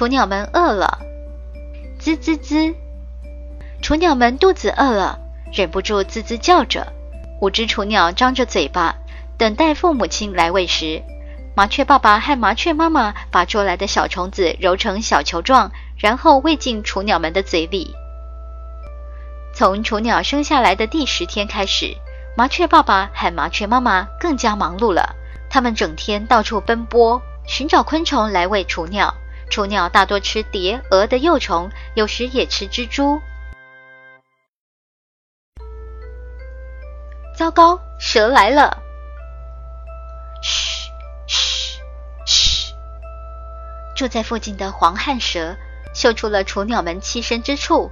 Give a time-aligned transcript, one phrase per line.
[0.00, 0.98] 雏鸟们饿了，
[2.00, 2.74] 吱吱吱！
[3.82, 5.18] 雏鸟们肚子饿了，
[5.52, 6.90] 忍不住吱吱叫着。
[7.42, 8.96] 五只雏鸟张着嘴巴，
[9.36, 11.02] 等待父母亲来喂食。
[11.54, 17.94] 麻雀爸爸和麻雀妈妈把捉来的小虫子揉成小球状，然后喂进雏鸟们的嘴里。
[19.52, 21.94] 从雏鸟生下来的第十天开始，
[22.38, 25.14] 麻雀爸爸和麻雀妈妈更加忙碌了。
[25.50, 29.14] 他们整天到处奔波，寻找昆虫来喂雏鸟。
[29.50, 33.20] 雏鸟大多吃蝶、蛾的幼虫，有时也吃蜘蛛。
[37.36, 38.78] 糟糕，蛇来了！
[40.40, 40.90] 嘘
[41.26, 41.80] 嘘
[42.24, 42.72] 嘘！
[43.96, 45.56] 住在附近的黄汉蛇
[45.92, 47.90] 嗅出了雏鸟们栖身之处。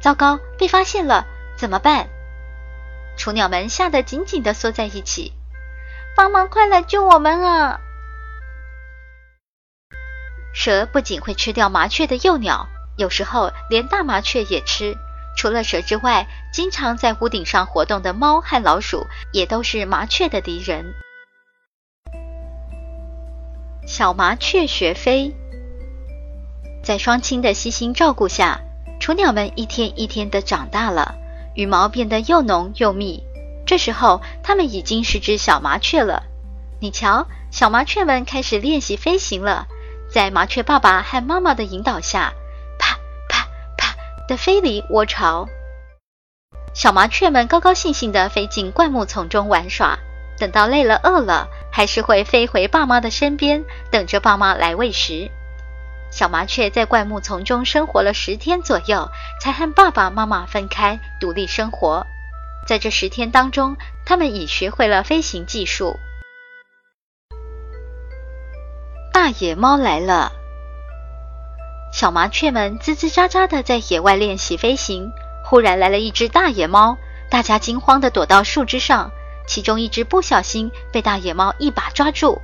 [0.00, 1.24] 糟糕，被发现了，
[1.56, 2.08] 怎么办？
[3.16, 5.32] 雏鸟们吓得紧紧的缩在一起。
[6.16, 7.80] 帮忙，快来救我们啊！
[10.56, 14.96] 蛇不仅会吃掉麻雀的幼鸟，有时候连大麻雀也吃。
[15.36, 20.94] 除了蛇之外，经常在屋顶上活动的猫和老鼠也都是麻雀的敌人。
[23.86, 25.30] 小麻雀学飞，
[26.82, 28.58] 在双亲的悉心照顾下，
[28.98, 31.16] 雏鸟们一天一天的长大了，
[31.54, 33.22] 羽毛变得又浓又密。
[33.66, 36.22] 这时候，它们已经是只小麻雀了。
[36.80, 39.66] 你瞧，小麻雀们开始练习飞行了。
[40.16, 42.32] 在麻雀爸爸和妈妈的引导下，
[42.78, 42.96] 啪
[43.28, 43.46] 啪
[43.76, 43.94] 啪
[44.26, 45.46] 的飞离窝巢。
[46.72, 49.98] 小麻雀们高高兴兴地飞进灌木丛中玩耍。
[50.38, 55.30] 等到累了、饿了，还是会飞回爸妈的身边，等着爸妈来喂食。
[56.10, 59.10] 小麻雀在灌木丛中生活了十天左右，
[59.42, 62.06] 才和爸爸妈妈分开，独立生活。
[62.66, 66.00] 在这十天当中，它们已学会了飞行技术。
[69.16, 70.30] 大野猫来了，
[71.90, 75.10] 小麻雀们吱吱喳喳的在野外练习飞行。
[75.42, 76.98] 忽然来了一只大野猫，
[77.30, 79.10] 大家惊慌的躲到树枝上。
[79.46, 82.42] 其中一只不小心被大野猫一把抓住，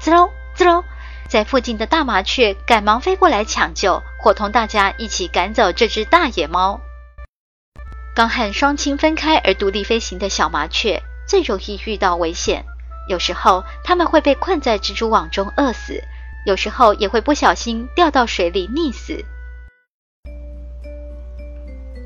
[0.00, 0.82] 滋喽滋喽，
[1.28, 6.80] 在附近的大麻雀赶忙飞过来抢救，伙同大家一起赶走这只大野猫。
[8.12, 12.64] 刚和双亲分开而独立飞行的小麻雀最容易遇到危险。
[13.08, 16.02] 有时候他们会被困在蜘蛛网中饿死，
[16.44, 19.24] 有时候也会不小心掉到水里溺死。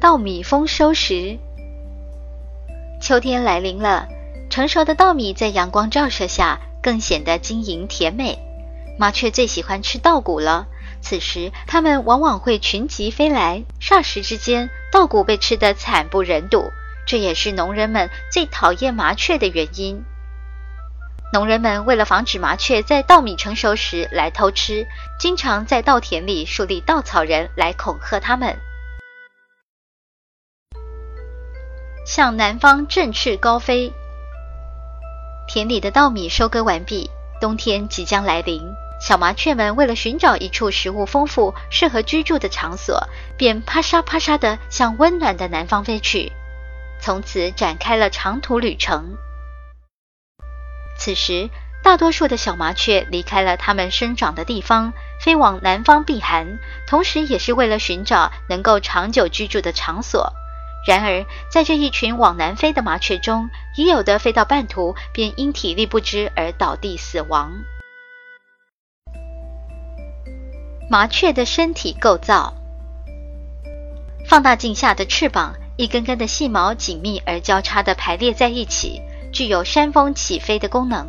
[0.00, 1.38] 稻米丰收时，
[3.00, 4.08] 秋天来临了，
[4.48, 8.38] 成熟的稻米在阳光照射下更显得晶莹甜美。
[8.98, 10.66] 麻雀最喜欢吃稻谷了，
[11.00, 16.64] 此时它们往往会群集飞来，霎时之间稻谷被吃得惨不忍睹，
[17.06, 20.02] 这也是农人们最讨厌麻雀的原因。
[21.32, 24.84] 农人们为了防止麻雀在稻米成熟时来偷吃，
[25.18, 28.58] 经常在稻田里树立稻草人来恐吓它们。
[32.04, 33.92] 向南方振翅高飞。
[35.46, 37.08] 田里的稻米收割完毕，
[37.40, 38.60] 冬天即将来临。
[39.00, 43.08] 小麻雀们为了寻找一处食物丰富、适合居住的场所，
[43.38, 46.32] 便啪沙啪沙地向温暖的南方飞去，
[47.00, 49.16] 从此展开了长途旅程。
[51.00, 51.48] 此时，
[51.82, 60.34] 大多数的小麻雀离开了它们生长的地方，飞往南方避寒，同时也是为了寻找能够长久居住的场所。
[60.86, 63.48] 然而，在这一群往南飞的麻雀中，
[63.78, 67.50] 已有的飞到半途便因体力不支而倒地死亡。
[70.90, 72.52] 麻雀的身体构造：
[74.28, 79.00] 放大镜下的翅膀，一根根的细毛紧密而交叉地排列在一起。
[79.32, 81.08] 具有扇风起飞的功能，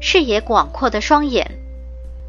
[0.00, 1.58] 视野广阔的双眼。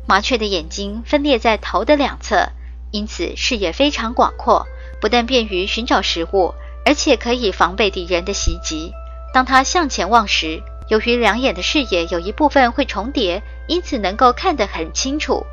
[0.07, 2.49] 麻雀的眼睛分列在头的两侧，
[2.91, 4.67] 因此视野非常广阔，
[4.99, 6.53] 不但便于寻找食物，
[6.85, 8.91] 而且可以防备敌人的袭击。
[9.33, 15.45] 当它向前望时，由于两眼的视野有一部分会重叠，因此能够看得很清楚。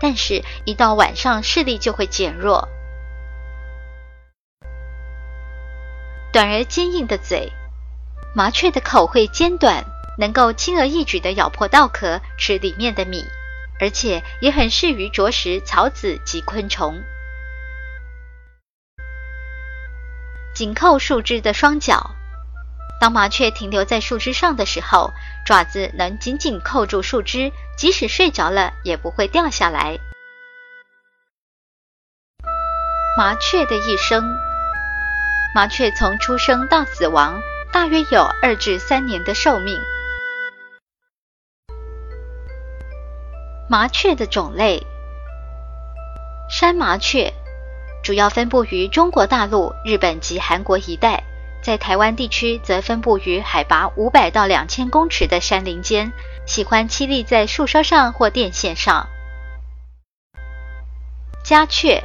[0.00, 2.68] 但是，一到晚上，视力就会减弱。
[6.36, 7.50] 短而坚硬的嘴。
[8.34, 9.86] 麻雀的口会尖短，
[10.18, 13.24] 能够轻而易举地咬破稻壳吃里面的米，
[13.80, 17.00] 而且也很适于啄食草籽及昆虫。
[20.54, 22.10] 紧扣树枝的双脚，
[23.00, 25.14] 当麻雀停留在树枝上的时候，
[25.46, 29.98] 爪子能紧紧扣住树枝，即使睡着了也不会掉下来。
[33.16, 34.22] 麻雀的一生，
[35.54, 37.40] 麻雀从出生到死亡
[37.72, 39.80] 大约有二至三年的寿命。
[43.68, 44.86] 麻雀的种类，
[46.48, 47.32] 山麻雀。
[48.02, 51.24] 主要分布于中国大陆、日本及韩国一带，
[51.60, 56.12] 在台湾地区则分布于海拔五百到两千公尺的山林间，
[56.46, 59.08] 喜欢栖立在树梢上或电线上。
[61.42, 62.04] 家雀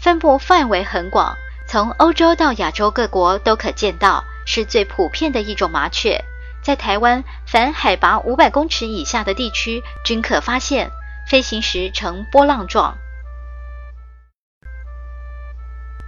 [0.00, 1.36] 分布范围很广，
[1.68, 6.22] 从欧洲到亚洲各国都可见到，是最普遍的一种麻雀。
[6.62, 10.90] 在台湾，凡海拔五百公尺以下的地区均可发现，
[11.28, 12.96] 飞行时呈波浪状。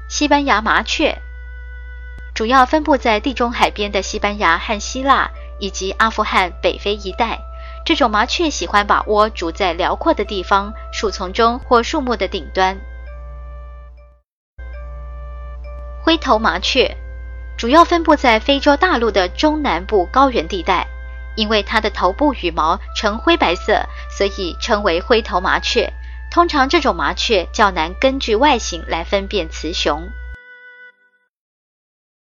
[0.09, 1.19] 西班牙麻雀
[2.35, 5.29] 主要分布在地中海边的西班牙和希腊
[5.59, 7.39] 以及阿富汗北非一带。
[7.85, 12.79] 这种麻雀喜欢把窝筑在辽阔的地方、树丛中或树木的顶端。
[16.09, 16.97] 灰头麻雀
[17.59, 20.87] 主要分布在非洲大陆的中南部高原地带，
[21.37, 25.93] 因为它的头部羽毛呈灰白色，所以称为灰头麻雀。
[26.31, 30.09] 通常，这种麻雀较难根据外形来分辨雌雄。